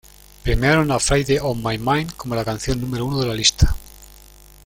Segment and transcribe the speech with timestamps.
[0.43, 3.75] Premiaron a"Friday on My Mind" como la canción número una en la lista.